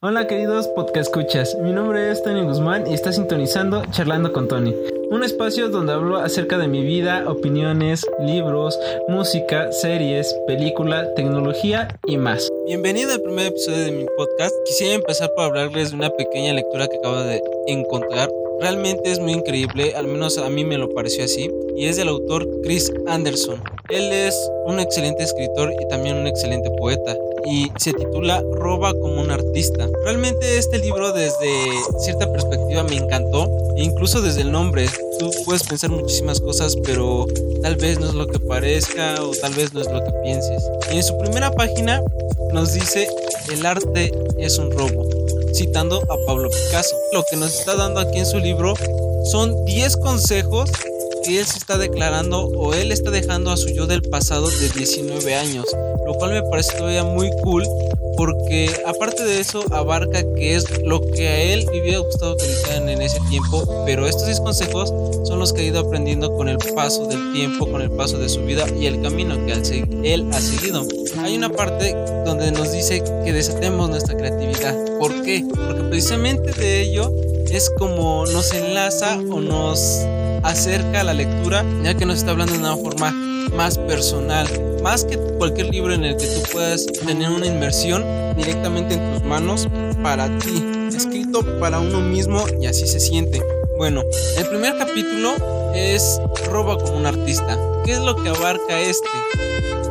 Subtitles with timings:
[0.00, 4.72] Hola queridos podcast escuchas, mi nombre es Tony Guzmán y está sintonizando Charlando con Tony,
[5.10, 12.16] un espacio donde hablo acerca de mi vida, opiniones, libros, música, series, película, tecnología y
[12.16, 12.48] más.
[12.64, 14.54] Bienvenido al primer episodio de mi podcast.
[14.66, 18.30] Quisiera empezar por hablarles de una pequeña lectura que acabo de encontrar.
[18.60, 22.06] Realmente es muy increíble, al menos a mí me lo pareció así, y es del
[22.06, 23.60] autor Chris Anderson.
[23.88, 27.16] Él es un excelente escritor y también un excelente poeta
[27.50, 29.88] y se titula Roba como un artista.
[30.04, 31.50] Realmente este libro desde
[32.00, 34.88] cierta perspectiva me encantó, e incluso desde el nombre.
[35.18, 37.26] Tú puedes pensar muchísimas cosas, pero
[37.62, 40.62] tal vez no es lo que parezca o tal vez no es lo que pienses.
[40.90, 42.02] en su primera página
[42.52, 43.08] nos dice,
[43.52, 45.06] el arte es un robo,
[45.54, 46.96] citando a Pablo Picasso.
[47.12, 48.74] Lo que nos está dando aquí en su libro
[49.24, 50.70] son 10 consejos
[51.28, 54.70] que él se está declarando o él está dejando a su yo del pasado de
[54.70, 55.66] 19 años,
[56.06, 57.64] lo cual me parece todavía muy cool
[58.16, 62.46] porque aparte de eso abarca que es lo que a él le hubiera gustado que
[62.46, 64.92] le hicieran en ese tiempo, pero estos 10 consejos
[65.24, 68.30] son los que ha ido aprendiendo con el paso del tiempo, con el paso de
[68.30, 69.52] su vida y el camino que
[70.02, 70.86] él ha seguido.
[71.18, 71.94] Hay una parte
[72.24, 74.74] donde nos dice que desatemos nuestra creatividad.
[74.98, 75.44] ¿Por qué?
[75.48, 77.12] Porque precisamente de ello
[77.50, 80.06] es como nos enlaza o nos
[80.42, 83.10] acerca a la lectura, ya que nos está hablando de una forma
[83.56, 84.46] más personal,
[84.82, 88.04] más que cualquier libro en el que tú puedas tener una inmersión
[88.36, 89.68] directamente en tus manos
[90.02, 90.62] para ti,
[90.94, 93.42] escrito para uno mismo y así se siente.
[93.76, 94.02] Bueno,
[94.36, 95.34] el primer capítulo
[95.74, 97.58] es Roba como un artista.
[97.84, 99.08] ¿Qué es lo que abarca este?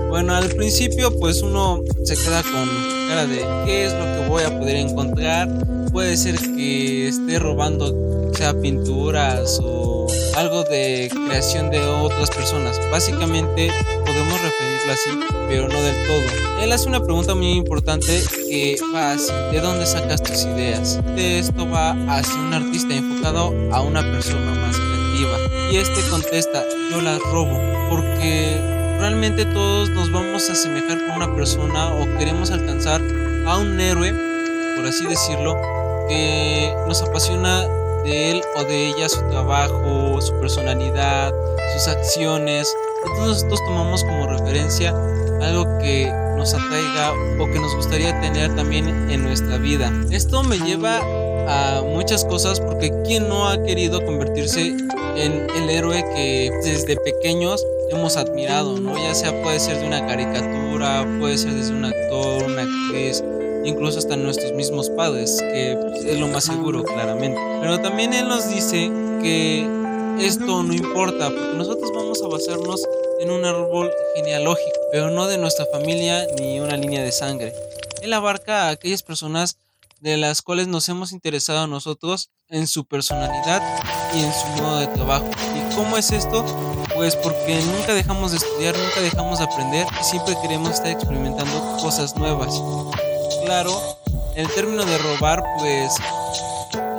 [0.09, 2.69] Bueno, al principio pues uno se queda con
[3.09, 5.49] cara de qué es lo que voy a poder encontrar.
[5.91, 9.96] Puede ser que esté robando sea pinturas o
[10.35, 12.79] algo de creación de otras personas.
[12.91, 13.71] Básicamente
[14.05, 15.09] podemos referirlo así,
[15.47, 16.61] pero no del todo.
[16.61, 21.03] Él hace una pregunta muy importante que va así, ¿de dónde sacas tus ideas?
[21.15, 25.37] De esto va hacia un artista enfocado a una persona más creativa.
[25.71, 28.57] Y este contesta, yo las robo, porque
[28.99, 33.01] realmente todos nos vamos a asemejar con una persona o queremos alcanzar
[33.45, 34.13] a un héroe,
[34.75, 35.55] por así decirlo,
[36.07, 37.67] que nos apasiona
[38.07, 41.33] de él o de ella su trabajo, su personalidad,
[41.73, 42.73] sus acciones.
[43.05, 44.95] Entonces nosotros tomamos como referencia
[45.41, 49.91] algo que nos atraiga o que nos gustaría tener también en nuestra vida.
[50.09, 50.99] Esto me lleva
[51.47, 54.75] a muchas cosas porque ¿quién no ha querido convertirse
[55.15, 58.97] en el héroe que desde pequeños hemos admirado, ¿no?
[58.97, 63.23] Ya sea puede ser de una caricatura, puede ser desde un actor, una actriz,
[63.67, 67.39] incluso hasta nuestros mismos padres, que es lo más seguro, claramente.
[67.61, 68.89] Pero también Él nos dice
[69.21, 69.67] que
[70.19, 72.81] esto no importa, porque nosotros vamos a basarnos
[73.19, 77.53] en un árbol genealógico, pero no de nuestra familia ni una línea de sangre.
[78.01, 79.57] Él abarca a aquellas personas
[79.99, 83.61] de las cuales nos hemos interesado nosotros en su personalidad
[84.13, 85.29] y en su modo de trabajo.
[85.55, 86.45] ¿Y cómo es esto?
[86.95, 91.77] Pues porque nunca dejamos de estudiar, nunca dejamos de aprender y siempre queremos estar experimentando
[91.81, 92.61] cosas nuevas
[93.47, 93.79] claro,
[94.35, 95.93] el término de robar pues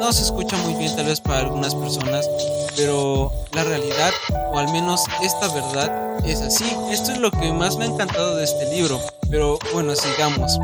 [0.01, 2.27] no se escucha muy bien tal vez para algunas personas,
[2.75, 4.13] pero la realidad,
[4.55, 6.65] o al menos esta verdad, es así.
[6.91, 8.99] Esto es lo que más me ha encantado de este libro,
[9.29, 10.59] pero bueno, sigamos.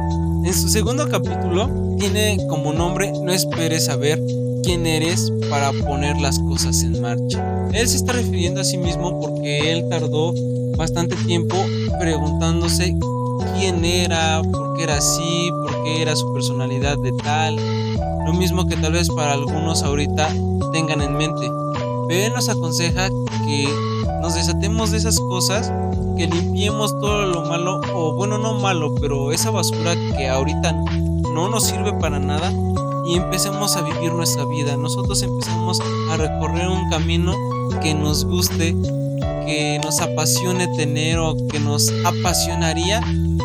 [0.46, 1.68] En su segundo capítulo
[1.98, 4.18] tiene como nombre No esperes saber
[4.62, 7.68] quién eres para poner las cosas en marcha.
[7.74, 10.32] Él se está refiriendo a sí mismo porque él tardó
[10.78, 11.56] bastante tiempo
[12.00, 12.96] preguntándose
[13.54, 17.56] quién era, por qué era así, por qué era su personalidad de tal.
[18.26, 20.28] Lo mismo que tal vez para algunos ahorita
[20.72, 21.50] tengan en mente.
[22.08, 23.08] Pero él nos aconseja
[23.46, 23.68] que
[24.20, 25.70] nos desatemos de esas cosas,
[26.16, 30.72] que limpiemos todo lo malo, o bueno, no malo, pero esa basura que ahorita
[31.34, 32.52] no nos sirve para nada
[33.06, 34.76] y empecemos a vivir nuestra vida.
[34.76, 35.80] Nosotros empezamos
[36.10, 37.34] a recorrer un camino
[37.82, 38.74] que nos guste,
[39.46, 43.00] que nos apasione tener o que nos apasionaría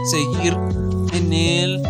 [0.10, 0.58] seguir
[1.14, 1.82] en él,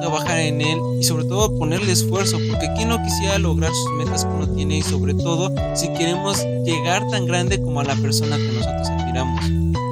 [0.00, 4.24] trabajar en él y sobre todo ponerle esfuerzo, porque quien no quisiera lograr sus metas
[4.24, 8.36] que uno tiene y sobre todo si queremos llegar tan grande como a la persona
[8.36, 9.44] que nosotros admiramos.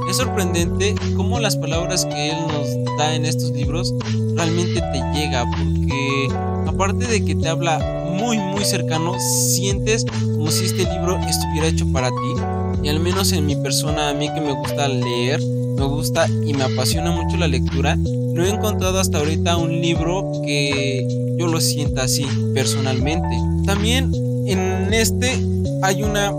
[0.08, 3.94] Es sorprendente cómo las palabras que él nos da en estos libros
[4.34, 6.28] realmente te llega, porque
[6.66, 7.78] aparte de que te habla
[8.12, 12.34] muy muy cercano, sientes como si este libro estuviera hecho para ti.
[12.82, 15.40] Y al menos en mi persona, a mí que me gusta leer,
[15.76, 20.32] me gusta y me apasiona mucho la lectura, no he encontrado hasta ahorita un libro
[20.44, 21.06] que
[21.38, 23.36] yo lo sienta así personalmente.
[23.66, 24.12] También
[24.46, 25.38] en este
[25.82, 26.32] hay una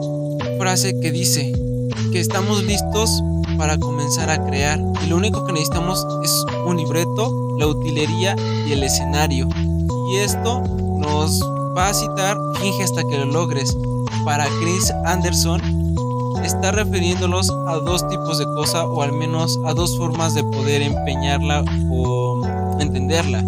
[0.57, 1.53] frase que dice
[2.11, 3.23] que estamos listos
[3.57, 8.35] para comenzar a crear y lo único que necesitamos es un libreto, la utilería
[8.67, 9.47] y el escenario.
[10.11, 10.61] Y esto
[10.97, 11.41] nos
[11.77, 13.75] va a citar Finge hasta que lo logres.
[14.25, 15.82] Para Chris Anderson
[16.43, 20.81] está refiriéndolos a dos tipos de cosa o al menos a dos formas de poder
[20.81, 22.41] empeñarla o
[22.79, 23.43] entenderla.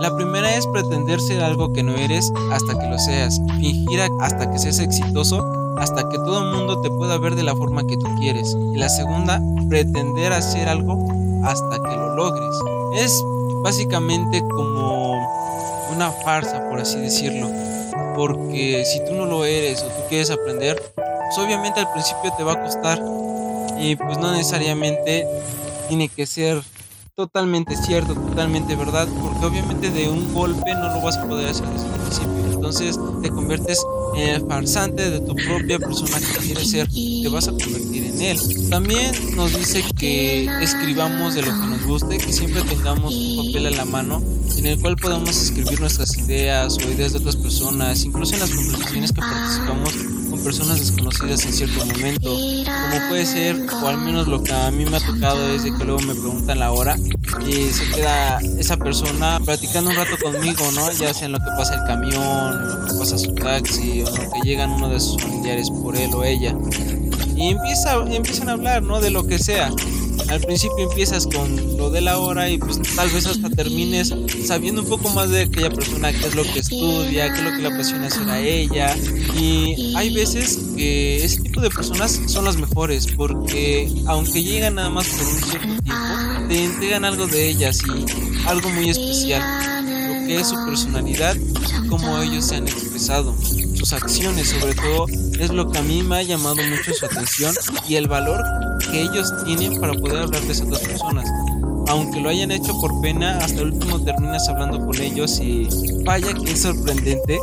[0.00, 4.50] La primera es pretender ser algo que no eres hasta que lo seas, fingir hasta
[4.50, 5.44] que seas exitoso,
[5.76, 8.56] hasta que todo el mundo te pueda ver de la forma que tú quieres.
[8.74, 10.98] Y la segunda, pretender hacer algo
[11.44, 12.54] hasta que lo logres.
[12.96, 13.24] Es
[13.62, 15.14] básicamente como
[15.94, 17.48] una farsa, por así decirlo.
[18.14, 20.80] Porque si tú no lo eres o tú quieres aprender,
[21.28, 23.02] pues obviamente al principio te va a costar.
[23.78, 25.26] Y pues no necesariamente
[25.88, 26.62] tiene que ser
[27.14, 31.66] totalmente cierto, totalmente verdad, porque obviamente de un golpe no lo vas a poder hacer
[31.68, 32.52] desde el principio.
[32.52, 33.84] Entonces te conviertes
[34.16, 38.22] en el farsante de tu propia persona que quieres ser, te vas a convertir en
[38.22, 38.70] él.
[38.70, 43.66] También nos dice que escribamos de lo que nos guste, que siempre tengamos un papel
[43.66, 44.22] a la mano
[44.56, 48.50] en el cual podamos escribir nuestras ideas o ideas de otras personas, incluso en las
[48.50, 54.28] conversaciones que participamos con personas desconocidas en cierto momento, como puede ser, o al menos
[54.28, 56.96] lo que a mí me ha tocado es de que luego me preguntan la hora
[57.46, 60.90] y se queda esa persona platicando un rato conmigo, ¿no?
[60.92, 64.30] Ya sea en lo que pasa el camión, lo que pasa su taxi, o lo
[64.30, 66.54] que llegan uno de sus familiares por él o ella.
[67.36, 69.00] Y empieza, empiezan a hablar, ¿no?
[69.00, 69.70] De lo que sea
[70.28, 74.14] al principio empiezas con lo de la hora y pues tal vez hasta termines
[74.44, 77.50] sabiendo un poco más de aquella persona, qué es lo que estudia, qué es lo
[77.52, 78.94] que le apasiona hacer a ella.
[79.38, 84.90] Y hay veces que ese tipo de personas son las mejores porque aunque llegan nada
[84.90, 89.42] más por un cierto tiempo, te entregan algo de ellas y algo muy especial,
[90.08, 93.34] lo que es su personalidad y cómo ellos se han expresado
[93.78, 95.06] sus acciones sobre todo
[95.38, 97.54] es lo que a mí me ha llamado mucho su atención
[97.88, 98.42] y el valor
[98.90, 101.28] que ellos tienen para poder hablarles a otras personas.
[101.86, 105.68] Aunque lo hayan hecho por pena, hasta el último terminas hablando con ellos y
[106.04, 107.38] vaya que es sorprendente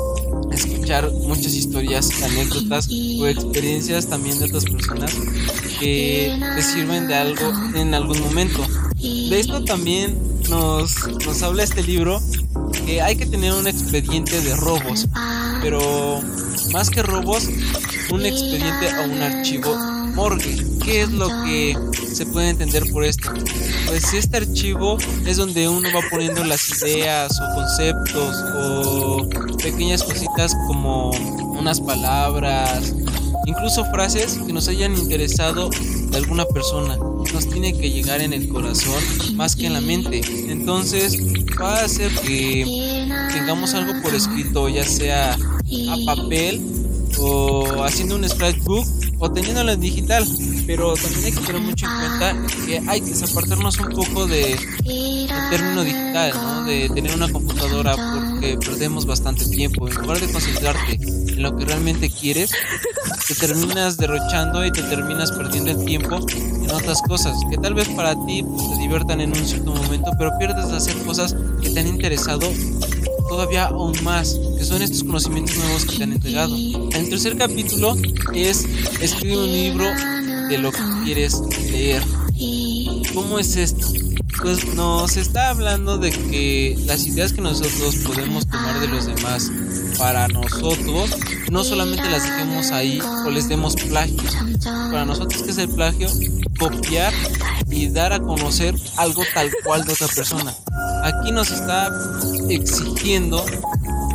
[0.51, 5.13] escuchar muchas historias, anécdotas o experiencias también de otras personas
[5.79, 8.61] que te sirven de algo en algún momento.
[8.95, 10.17] De esto también
[10.49, 12.21] nos, nos habla este libro
[12.85, 15.07] que hay que tener un expediente de robos,
[15.65, 16.21] pero
[16.71, 17.49] más que robos,
[18.11, 19.75] un expediente o un archivo
[20.13, 20.63] morgue.
[20.83, 21.75] ¿Qué es lo que
[22.13, 23.31] se puede entender por esto?
[23.87, 29.27] Pues este archivo es donde uno va poniendo las ideas o conceptos o
[29.57, 31.09] pequeñas cositas como
[31.57, 32.93] unas palabras,
[33.47, 36.95] incluso frases que nos hayan interesado de alguna persona.
[37.33, 39.03] Nos tiene que llegar en el corazón
[39.35, 40.21] más que en la mente.
[40.47, 41.17] Entonces
[41.59, 45.35] va a hacer que tengamos algo por escrito, ya sea
[45.89, 46.61] a papel
[47.17, 48.85] o haciendo un scratchbook
[49.19, 50.25] o teniéndolo en digital.
[50.67, 54.57] Pero también hay que tener mucho en cuenta que hay que apartarnos un poco de
[55.51, 56.63] término digital, ¿no?
[56.63, 59.87] de tener una computadora porque perdemos bastante tiempo.
[59.87, 62.51] En lugar de concentrarte en lo que realmente quieres,
[63.27, 67.87] te terminas derrochando y te terminas perdiendo el tiempo en otras cosas que tal vez
[67.89, 71.69] para ti pues, te diviertan en un cierto momento, pero pierdes de hacer cosas que
[71.69, 72.51] te han interesado
[73.35, 76.55] todavía aún más, que son estos conocimientos nuevos que te han entregado.
[76.55, 77.97] El tercer capítulo
[78.33, 78.65] es
[79.01, 79.85] escribe un libro
[80.47, 82.01] de lo que quieres leer.
[83.13, 84.04] ¿Cómo es esto?
[84.41, 89.51] Pues nos está hablando de que las ideas que nosotros podemos tomar de los demás
[89.97, 91.15] para nosotros,
[91.49, 94.21] no solamente las dejemos ahí o les demos plagio.
[94.63, 96.09] Para nosotros, ¿qué es el plagio?
[96.59, 97.13] Copiar
[97.69, 100.53] y dar a conocer algo tal cual de otra persona.
[101.03, 101.89] Aquí nos está
[102.49, 103.43] exigiendo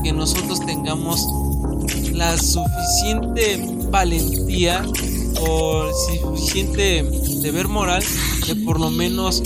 [0.03, 1.27] que nosotros tengamos
[2.13, 4.85] la suficiente valentía
[5.41, 7.03] o suficiente
[7.41, 8.03] deber moral
[8.47, 9.43] de por lo menos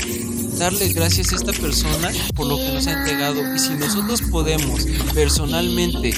[0.58, 3.54] darle gracias a esta persona por lo que nos ha entregado.
[3.54, 6.14] Y si nosotros podemos personalmente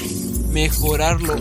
[0.51, 1.35] mejorarlo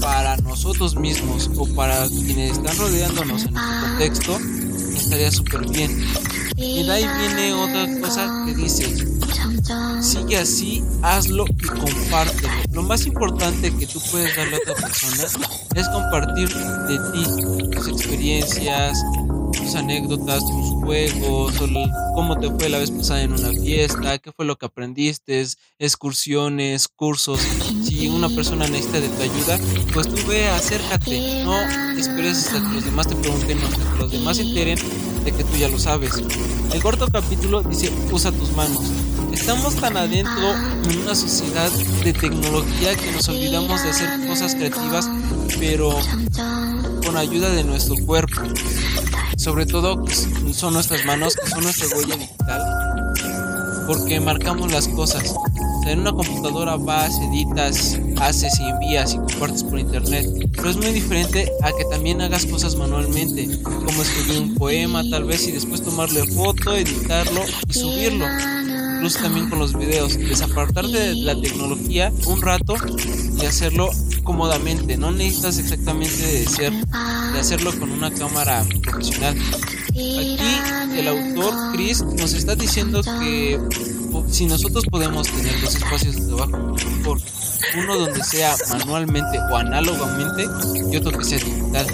[0.00, 4.38] para nosotros mismos o para quienes están rodeándonos en nuestro contexto
[4.96, 6.04] estaría súper bien.
[6.56, 9.10] Y de ahí viene otra cosa que dice
[10.00, 12.48] sigue así hazlo y compártelo.
[12.72, 15.24] Lo más importante que tú puedes darle a otra persona
[15.74, 18.98] es compartir de ti tus experiencias
[19.74, 21.54] anécdotas, tus juegos,
[22.14, 25.44] cómo te fue la vez pasada en una fiesta, qué fue lo que aprendiste,
[25.78, 27.40] excursiones, cursos.
[27.84, 29.58] Si una persona necesita de tu ayuda,
[29.92, 31.44] pues tú ve, acércate.
[31.44, 31.60] No
[31.98, 34.78] esperes hasta que los demás te pregunten, hasta que los demás se enteren
[35.24, 36.12] de que tú ya lo sabes.
[36.72, 38.82] El cuarto capítulo dice, usa tus manos.
[39.32, 40.54] Estamos tan adentro
[40.88, 41.70] en una sociedad
[42.04, 45.08] de tecnología que nos olvidamos de hacer cosas creativas,
[45.58, 45.96] pero
[47.04, 48.42] con ayuda de nuestro cuerpo
[49.40, 50.04] sobre todo
[50.52, 52.62] son nuestras manos, que son nuestra huella digital,
[53.86, 55.34] porque marcamos las cosas.
[55.86, 60.26] En una computadora vas, editas, haces y envías y compartes por internet.
[60.54, 65.24] Pero es muy diferente a que también hagas cosas manualmente, como escribir un poema tal
[65.24, 68.26] vez y después tomarle foto, editarlo y subirlo
[69.00, 72.74] incluso también con los videos, desapartarte de la tecnología un rato
[73.40, 73.88] y hacerlo
[74.24, 74.98] cómodamente.
[74.98, 76.72] No necesitas exactamente de ser,
[77.32, 79.38] de hacerlo con una cámara profesional.
[79.88, 83.58] Aquí el autor Chris nos está diciendo que
[84.30, 86.74] si nosotros podemos tener dos espacios de trabajo,
[87.04, 87.18] por
[87.76, 90.44] uno donde sea manualmente o análogamente
[90.90, 91.86] y otro que sea digital.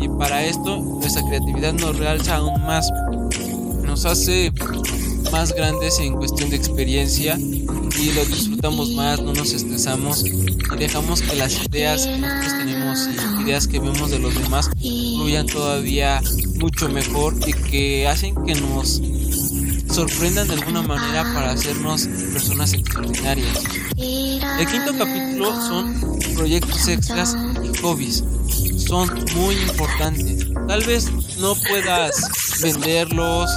[0.00, 2.90] Y para esto nuestra creatividad nos realza aún más,
[3.82, 4.52] nos hace
[5.32, 11.22] más grandes en cuestión de experiencia y lo disfrutamos más, no nos estresamos y dejamos
[11.22, 16.20] que las ideas que nosotros tenemos y ideas que vemos de los demás fluyan todavía
[16.58, 19.00] mucho mejor y que hacen que nos
[19.94, 23.60] sorprendan de alguna manera para hacernos personas extraordinarias.
[23.96, 28.24] El quinto capítulo son proyectos extras y hobbies.
[28.88, 30.48] Son muy importantes.
[30.66, 32.28] Tal vez no puedas
[32.60, 33.48] venderlos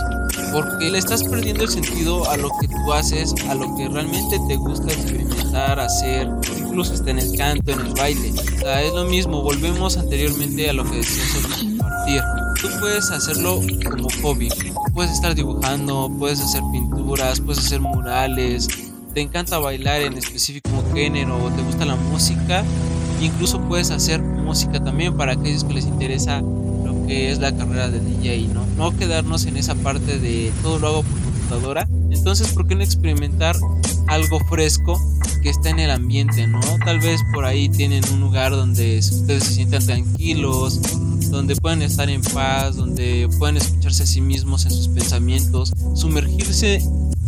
[0.53, 4.39] porque le estás perdiendo el sentido a lo que tú haces, a lo que realmente
[4.47, 8.31] te gusta experimentar, hacer, incluso está en el canto, en el baile.
[8.31, 12.21] O sea, es lo mismo, volvemos anteriormente a lo que decías sobre compartir.
[12.67, 14.49] Tú puedes hacerlo como hobby,
[14.93, 18.67] puedes estar dibujando, puedes hacer pinturas, puedes hacer murales,
[19.13, 22.65] te encanta bailar en específico género o te gusta la música,
[23.21, 27.89] incluso puedes hacer música también para aquellos que les interesa lo que es la carrera
[27.89, 28.65] de DJ, ¿no?
[28.75, 31.87] No quedarnos en esa parte de todo lo hago por computadora.
[32.11, 33.55] Entonces, ¿por qué no experimentar
[34.07, 34.99] algo fresco
[35.41, 36.59] que está en el ambiente, ¿no?
[36.83, 40.81] Tal vez por ahí tienen un lugar donde ustedes se sientan tranquilos,
[41.29, 46.81] donde pueden estar en paz, donde pueden escucharse a sí mismos en sus pensamientos, sumergirse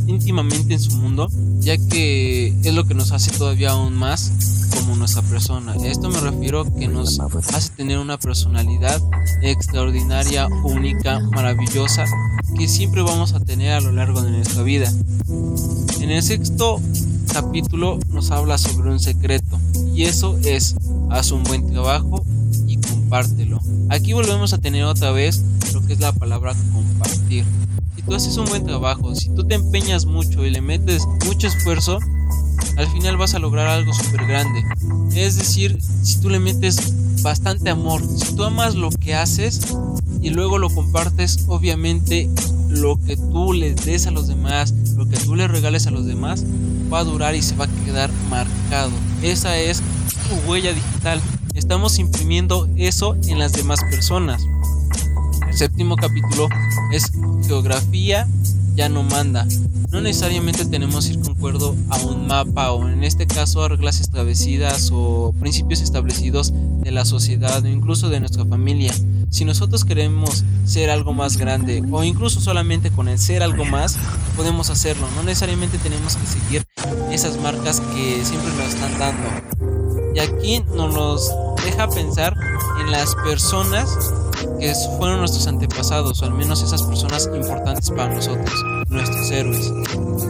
[0.07, 1.29] íntimamente en su mundo,
[1.59, 4.31] ya que es lo que nos hace todavía aún más
[4.75, 5.75] como nuestra persona.
[5.83, 9.01] esto me refiero que nos hace tener una personalidad
[9.41, 12.05] extraordinaria, única, maravillosa,
[12.57, 14.91] que siempre vamos a tener a lo largo de nuestra vida.
[15.99, 16.81] En el sexto
[17.31, 19.59] capítulo nos habla sobre un secreto,
[19.93, 20.75] y eso es,
[21.09, 22.23] haz un buen trabajo
[22.67, 23.48] y compártelo.
[23.89, 25.41] Aquí volvemos a tener otra vez
[25.73, 27.43] lo que es la palabra compartir.
[27.95, 31.47] Si tú haces un buen trabajo, si tú te empeñas mucho y le metes mucho
[31.47, 31.97] esfuerzo,
[32.77, 34.63] al final vas a lograr algo súper grande.
[35.15, 36.93] Es decir, si tú le metes
[37.23, 39.61] bastante amor, si tú amas lo que haces
[40.21, 42.29] y luego lo compartes, obviamente
[42.69, 46.05] lo que tú le des a los demás, lo que tú le regales a los
[46.05, 46.45] demás,
[46.93, 48.91] va a durar y se va a quedar marcado.
[49.23, 49.81] Esa es
[50.29, 51.19] tu huella digital.
[51.59, 54.47] Estamos imprimiendo eso en las demás personas.
[55.45, 56.47] El séptimo capítulo
[56.89, 57.11] es
[57.45, 58.25] geografía
[58.75, 59.45] ya no manda.
[59.91, 63.99] No necesariamente tenemos que ir concuerdo a un mapa o en este caso a reglas
[63.99, 68.93] establecidas o principios establecidos de la sociedad o incluso de nuestra familia.
[69.29, 73.97] Si nosotros queremos ser algo más grande o incluso solamente con el ser algo más,
[74.37, 75.09] podemos hacerlo.
[75.17, 76.63] No necesariamente tenemos que seguir
[77.11, 79.68] esas marcas que siempre nos están dando.
[80.13, 81.29] Y aquí nos
[81.63, 82.35] deja pensar
[82.79, 83.97] en las personas
[84.59, 88.53] que fueron nuestros antepasados, o al menos esas personas importantes para nosotros,
[88.87, 89.71] nuestros héroes.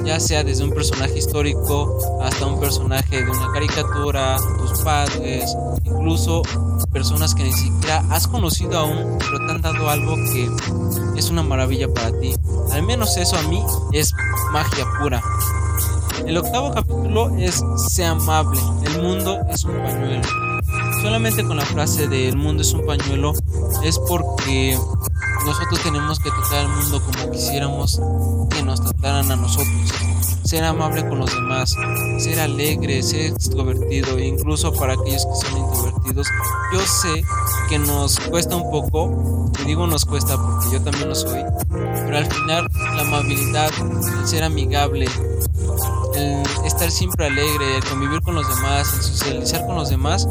[0.04, 6.42] Ya sea desde un personaje histórico hasta un personaje de una caricatura, tus padres, incluso
[6.92, 10.50] personas que ni siquiera has conocido aún, pero te han dado algo que
[11.16, 12.36] es una maravilla para ti.
[12.72, 14.14] Al menos eso a mí es
[14.52, 15.22] magia pura.
[16.26, 20.28] El octavo capítulo es Sea amable, el mundo es un pañuelo.
[21.02, 23.34] Solamente con la frase de el mundo es un pañuelo
[23.84, 24.78] es porque
[25.46, 28.02] nosotros tenemos que tratar al mundo como quisiéramos
[28.50, 29.92] que nos trataran a nosotros.
[30.44, 31.76] Ser amable con los demás,
[32.18, 36.28] ser alegre, ser extrovertido, incluso para aquellos que son introvertidos.
[36.74, 37.24] Yo sé
[37.70, 42.18] que nos cuesta un poco, y digo nos cuesta porque yo también lo soy, pero
[42.18, 43.70] al final la amabilidad,
[44.20, 45.08] el ser amigable,
[46.20, 50.28] el estar siempre alegre, el convivir con los demás, el socializar con los demás,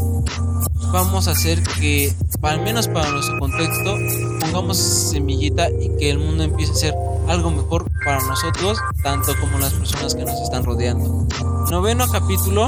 [0.92, 3.96] vamos a hacer que, al menos para nuestro contexto,
[4.40, 6.94] pongamos semillita y que el mundo empiece a ser
[7.28, 11.26] algo mejor para nosotros, tanto como las personas que nos están rodeando.
[11.70, 12.66] Noveno capítulo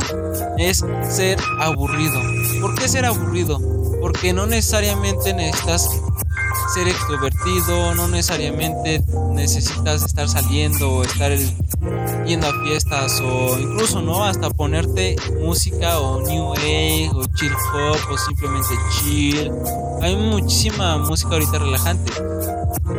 [0.58, 2.20] es ser aburrido.
[2.60, 3.58] ¿Por qué ser aburrido?
[4.00, 5.88] Porque no necesariamente necesitas
[6.74, 11.32] ser extrovertido, no necesariamente necesitas estar saliendo o estar
[12.26, 17.98] yendo a fiestas o incluso no hasta ponerte música o new age o chill hop
[18.10, 19.52] o simplemente chill.
[20.02, 22.12] Hay muchísima música ahorita relajante,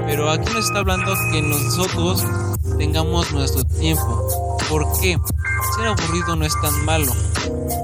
[0.05, 2.23] pero aquí nos está hablando que nosotros
[2.77, 4.57] tengamos nuestro tiempo.
[4.69, 5.17] ¿Por qué?
[5.75, 7.11] Ser aburrido no es tan malo.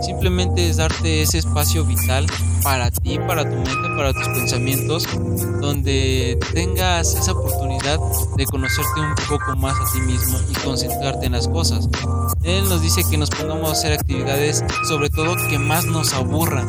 [0.02, 2.28] Simplemente es darte ese espacio vital
[2.68, 5.08] para ti, para tu mente, para tus pensamientos,
[5.62, 7.98] donde tengas esa oportunidad
[8.36, 11.88] de conocerte un poco más a ti mismo y concentrarte en las cosas.
[12.44, 16.68] Él nos dice que nos pongamos a hacer actividades, sobre todo que más nos aburran,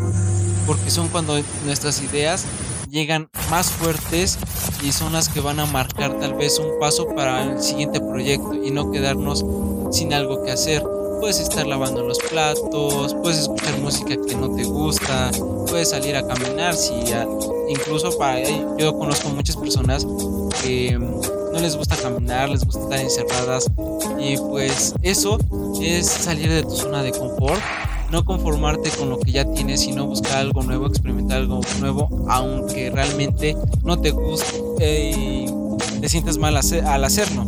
[0.69, 2.45] porque son cuando nuestras ideas
[2.89, 4.39] llegan más fuertes
[4.85, 8.55] y son las que van a marcar tal vez un paso para el siguiente proyecto
[8.55, 9.45] y no quedarnos
[9.91, 10.85] sin algo que hacer.
[11.21, 15.31] Puedes estar lavando los platos, puedes escuchar música que no te gusta,
[15.69, 16.95] puedes salir a caminar, si
[17.69, 18.43] incluso para
[18.79, 20.07] yo conozco muchas personas
[20.63, 23.67] que mm, no les gusta caminar, les gusta estar encerradas
[24.19, 25.39] y pues eso
[25.81, 27.61] es salir de tu zona de confort
[28.11, 32.91] no conformarte con lo que ya tienes, sino buscar algo nuevo, experimentar algo nuevo, aunque
[32.91, 35.47] realmente no te guste y
[36.01, 37.47] te sientas mal al hacerlo.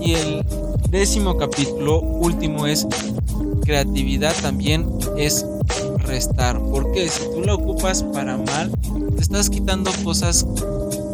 [0.00, 0.44] Y el
[0.94, 2.86] décimo capítulo último es
[3.64, 5.44] creatividad también es
[5.98, 8.70] restar, porque si tú lo ocupas para mal,
[9.16, 10.46] te estás quitando cosas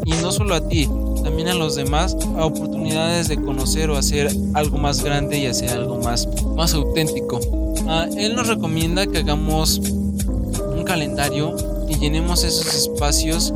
[0.04, 0.86] y no solo a ti,
[1.24, 5.70] también a los demás a oportunidades de conocer o hacer algo más grande y hacer
[5.70, 7.40] algo más, más auténtico.
[7.88, 11.56] Ah, él nos recomienda que hagamos un calendario
[11.88, 13.54] y llenemos esos espacios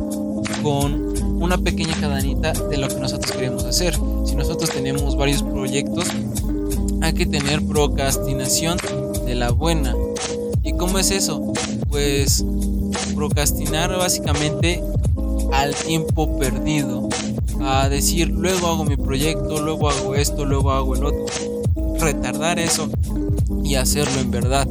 [0.63, 3.95] con una pequeña cadenita de lo que nosotros queremos hacer.
[4.25, 6.07] Si nosotros tenemos varios proyectos,
[7.01, 8.77] hay que tener procrastinación
[9.25, 9.95] de la buena.
[10.63, 11.53] ¿Y cómo es eso?
[11.89, 12.43] Pues
[13.13, 14.81] procrastinar básicamente
[15.53, 17.07] al tiempo perdido.
[17.61, 21.25] A decir, luego hago mi proyecto, luego hago esto, luego hago el otro.
[21.99, 22.89] Retardar eso
[23.63, 24.67] y hacerlo en verdad.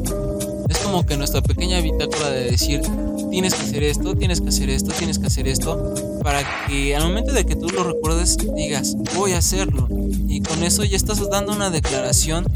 [0.84, 2.82] Como que nuestra pequeña bitácora de decir,
[3.30, 7.02] tienes que hacer esto, tienes que hacer esto, tienes que hacer esto, para que al
[7.02, 9.88] momento de que tú lo recuerdes digas, voy a hacerlo.
[10.28, 12.46] Y con eso ya estás dando una declaración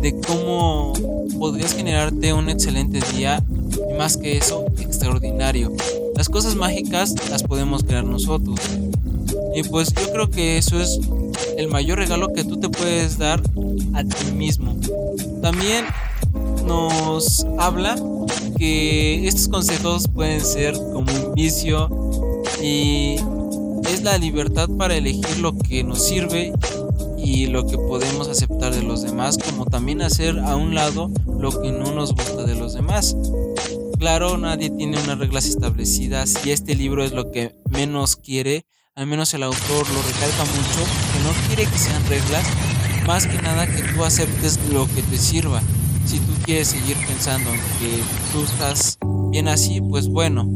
[0.00, 0.92] de cómo
[1.38, 3.42] podrías generarte un excelente día
[3.90, 5.72] y más que eso, extraordinario.
[6.16, 8.58] Las cosas mágicas las podemos crear nosotros.
[9.54, 10.98] Y pues yo creo que eso es
[11.56, 13.40] el mayor regalo que tú te puedes dar
[13.94, 14.74] a ti mismo.
[15.42, 15.84] También
[16.66, 17.96] nos habla
[18.56, 21.88] que estos consejos pueden ser como un vicio
[22.62, 23.16] y
[23.88, 26.52] es la libertad para elegir lo que nos sirve
[27.18, 31.60] y lo que podemos aceptar de los demás, como también hacer a un lado lo
[31.60, 33.16] que no nos gusta de los demás.
[33.98, 39.06] Claro, nadie tiene unas reglas establecidas y este libro es lo que menos quiere, al
[39.06, 42.46] menos el autor lo recalca mucho, que no quiere que sean reglas,
[43.06, 45.62] más que nada que tú aceptes lo que te sirva.
[46.06, 48.00] Si tú quieres seguir pensando que
[48.32, 48.98] tú estás
[49.30, 50.48] bien así, pues bueno,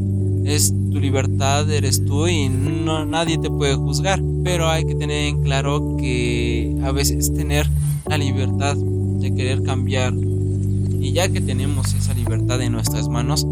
[0.45, 4.21] es tu libertad, eres tú y no, nadie te puede juzgar.
[4.43, 7.69] Pero hay que tener en claro que a veces tener
[8.07, 13.45] la libertad de querer cambiar y ya que tenemos esa libertad en nuestras manos,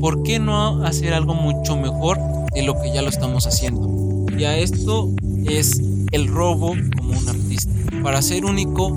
[0.00, 2.18] ¿por qué no hacer algo mucho mejor
[2.54, 4.26] de lo que ya lo estamos haciendo?
[4.36, 5.10] Y a esto
[5.48, 5.80] es
[6.12, 7.70] el robo como un artista.
[8.02, 8.96] Para ser único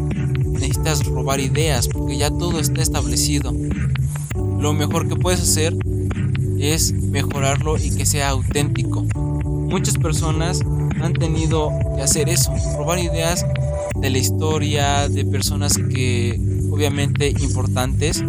[0.59, 3.53] necesitas robar ideas porque ya todo está establecido.
[4.59, 5.75] Lo mejor que puedes hacer
[6.59, 9.05] es mejorarlo y que sea auténtico.
[9.13, 10.61] Muchas personas
[11.01, 13.45] han tenido que hacer eso, robar ideas
[13.99, 16.39] de la historia, de personas que
[16.71, 18.23] obviamente importantes,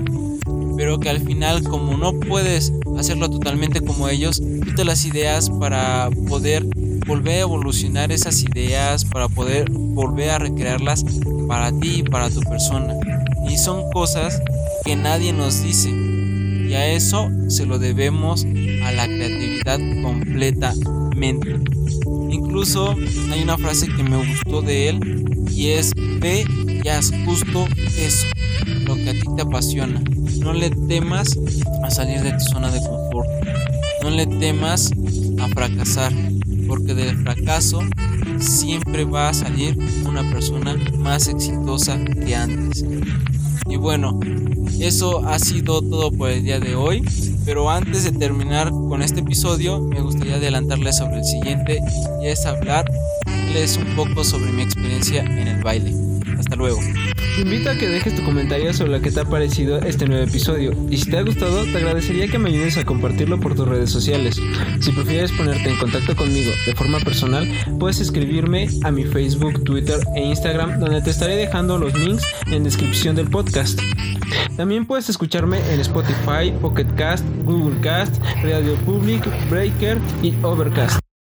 [0.76, 6.10] pero que al final como no puedes hacerlo totalmente como ellos, quita las ideas para
[6.28, 6.66] poder
[7.08, 11.04] volver a evolucionar esas ideas, para poder volver a recrearlas
[11.48, 12.94] para ti y para tu persona.
[13.48, 14.40] Y son cosas
[14.84, 15.90] que nadie nos dice.
[15.90, 18.44] Y a eso se lo debemos
[18.84, 21.56] a la creatividad completamente.
[22.30, 22.94] Incluso
[23.32, 26.44] hay una frase que me gustó de él y es ve
[26.84, 27.66] y haz justo
[27.98, 28.26] eso,
[28.84, 30.02] lo que a ti te apasiona.
[30.40, 31.38] No le temas
[31.82, 33.28] a salir de tu zona de confort.
[34.02, 34.90] No le temas
[35.40, 36.12] a fracasar,
[36.68, 37.80] porque del fracaso
[38.38, 39.76] siempre va a salir
[40.06, 42.84] una persona más exitosa que antes.
[43.68, 44.18] Y bueno,
[44.78, 47.02] eso ha sido todo por el día de hoy.
[47.44, 51.80] Pero antes de terminar con este episodio, me gustaría adelantarles sobre el siguiente
[52.22, 56.07] y es hablarles un poco sobre mi experiencia en el baile.
[56.38, 56.78] Hasta luego.
[57.34, 60.24] Te invito a que dejes tu comentario sobre lo que te ha parecido este nuevo
[60.24, 63.68] episodio y si te ha gustado te agradecería que me ayudes a compartirlo por tus
[63.68, 64.40] redes sociales.
[64.80, 67.48] Si prefieres ponerte en contacto conmigo de forma personal,
[67.78, 72.64] puedes escribirme a mi Facebook, Twitter e Instagram donde te estaré dejando los links en
[72.64, 73.80] descripción del podcast.
[74.56, 81.07] También puedes escucharme en Spotify, Pocket Cast, Google Cast, Radio Public, Breaker y Overcast.